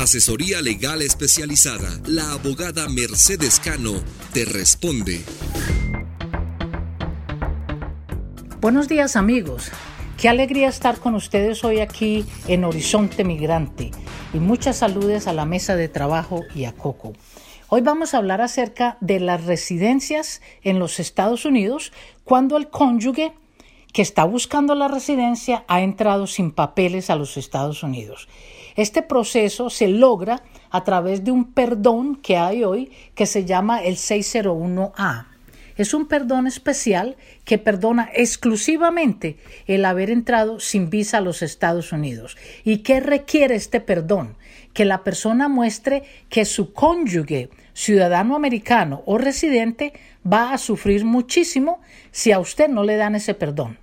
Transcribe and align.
Asesoría 0.00 0.62
legal 0.62 1.02
especializada. 1.02 2.00
La 2.06 2.32
abogada 2.32 2.88
Mercedes 2.88 3.60
Cano 3.60 4.02
te 4.32 4.46
responde. 4.46 5.20
Buenos 8.62 8.88
días 8.88 9.14
amigos. 9.14 9.70
Qué 10.16 10.30
alegría 10.30 10.70
estar 10.70 10.98
con 11.00 11.14
ustedes 11.14 11.64
hoy 11.64 11.80
aquí 11.80 12.24
en 12.48 12.64
Horizonte 12.64 13.24
Migrante 13.24 13.90
y 14.32 14.38
muchas 14.38 14.78
saludes 14.78 15.26
a 15.26 15.34
la 15.34 15.44
mesa 15.44 15.76
de 15.76 15.88
trabajo 15.88 16.44
y 16.54 16.64
a 16.64 16.72
Coco. 16.72 17.12
Hoy 17.68 17.82
vamos 17.82 18.14
a 18.14 18.16
hablar 18.16 18.40
acerca 18.40 18.96
de 19.02 19.20
las 19.20 19.44
residencias 19.44 20.40
en 20.62 20.78
los 20.78 20.98
Estados 20.98 21.44
Unidos 21.44 21.92
cuando 22.24 22.56
el 22.56 22.70
cónyuge 22.70 23.34
que 23.92 24.02
está 24.02 24.24
buscando 24.24 24.74
la 24.74 24.88
residencia 24.88 25.64
ha 25.68 25.80
entrado 25.80 26.26
sin 26.26 26.52
papeles 26.52 27.10
a 27.10 27.16
los 27.16 27.36
Estados 27.36 27.82
Unidos. 27.82 28.28
Este 28.76 29.02
proceso 29.02 29.70
se 29.70 29.88
logra 29.88 30.42
a 30.70 30.84
través 30.84 31.24
de 31.24 31.32
un 31.32 31.52
perdón 31.52 32.16
que 32.16 32.36
hay 32.36 32.64
hoy 32.64 32.90
que 33.14 33.26
se 33.26 33.44
llama 33.44 33.82
el 33.82 33.96
601A. 33.96 35.26
Es 35.80 35.94
un 35.94 36.08
perdón 36.08 36.46
especial 36.46 37.16
que 37.46 37.56
perdona 37.56 38.10
exclusivamente 38.12 39.38
el 39.66 39.86
haber 39.86 40.10
entrado 40.10 40.60
sin 40.60 40.90
visa 40.90 41.16
a 41.16 41.20
los 41.22 41.40
Estados 41.40 41.90
Unidos. 41.92 42.36
¿Y 42.64 42.80
qué 42.82 43.00
requiere 43.00 43.54
este 43.54 43.80
perdón? 43.80 44.36
Que 44.74 44.84
la 44.84 45.04
persona 45.04 45.48
muestre 45.48 46.02
que 46.28 46.44
su 46.44 46.74
cónyuge, 46.74 47.48
ciudadano 47.72 48.36
americano 48.36 49.02
o 49.06 49.16
residente, 49.16 49.94
va 50.30 50.52
a 50.52 50.58
sufrir 50.58 51.06
muchísimo 51.06 51.80
si 52.10 52.30
a 52.30 52.40
usted 52.40 52.68
no 52.68 52.84
le 52.84 52.96
dan 52.96 53.14
ese 53.14 53.32
perdón. 53.32 53.78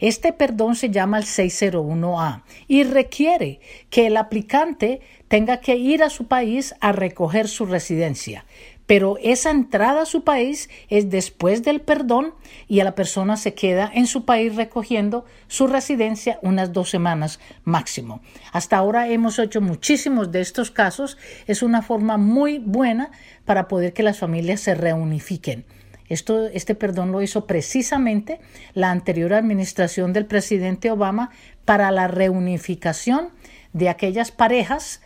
Este 0.00 0.32
perdón 0.32 0.76
se 0.76 0.90
llama 0.90 1.18
el 1.18 1.24
601A 1.24 2.42
y 2.68 2.84
requiere 2.84 3.60
que 3.90 4.06
el 4.06 4.16
aplicante 4.16 5.00
tenga 5.28 5.60
que 5.60 5.76
ir 5.76 6.02
a 6.02 6.10
su 6.10 6.26
país 6.26 6.74
a 6.80 6.92
recoger 6.92 7.48
su 7.48 7.66
residencia. 7.66 8.44
Pero 8.86 9.16
esa 9.22 9.50
entrada 9.50 10.02
a 10.02 10.06
su 10.06 10.24
país 10.24 10.68
es 10.88 11.10
después 11.10 11.62
del 11.62 11.80
perdón 11.80 12.34
y 12.68 12.82
la 12.82 12.94
persona 12.94 13.36
se 13.36 13.54
queda 13.54 13.90
en 13.92 14.06
su 14.06 14.24
país 14.24 14.56
recogiendo 14.56 15.24
su 15.48 15.66
residencia 15.66 16.38
unas 16.42 16.72
dos 16.72 16.90
semanas 16.90 17.40
máximo. 17.64 18.20
Hasta 18.52 18.76
ahora 18.76 19.08
hemos 19.08 19.38
hecho 19.38 19.60
muchísimos 19.60 20.32
de 20.32 20.40
estos 20.40 20.70
casos. 20.70 21.16
Es 21.46 21.62
una 21.62 21.82
forma 21.82 22.18
muy 22.18 22.58
buena 22.58 23.10
para 23.44 23.68
poder 23.68 23.92
que 23.92 24.02
las 24.02 24.18
familias 24.18 24.60
se 24.60 24.74
reunifiquen 24.74 25.64
este 26.08 26.74
perdón 26.74 27.12
lo 27.12 27.22
hizo 27.22 27.46
precisamente 27.46 28.40
la 28.74 28.90
anterior 28.90 29.32
administración 29.32 30.12
del 30.12 30.26
presidente 30.26 30.90
Obama 30.90 31.30
para 31.64 31.90
la 31.90 32.08
reunificación 32.08 33.30
de 33.72 33.88
aquellas 33.88 34.30
parejas 34.30 35.00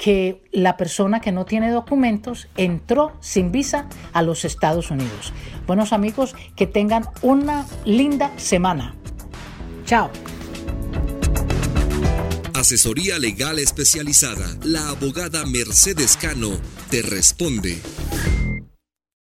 que 0.00 0.42
la 0.50 0.78
persona 0.78 1.20
que 1.20 1.30
no 1.30 1.44
tiene 1.44 1.70
documentos 1.70 2.48
entró 2.56 3.12
sin 3.20 3.52
visa 3.52 3.86
a 4.14 4.22
los 4.22 4.46
Estados 4.46 4.90
Unidos. 4.90 5.34
Buenos 5.66 5.92
amigos, 5.92 6.34
que 6.56 6.66
tengan 6.66 7.06
una 7.20 7.66
linda 7.84 8.32
semana. 8.38 8.94
Chao. 9.84 10.10
Asesoría 12.54 13.18
legal 13.18 13.58
especializada. 13.58 14.56
La 14.64 14.88
abogada 14.88 15.44
Mercedes 15.44 16.16
Cano 16.16 16.50
te 16.90 17.02
responde. 17.02 17.78